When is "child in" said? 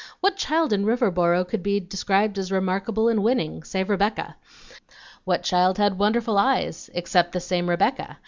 0.35-0.83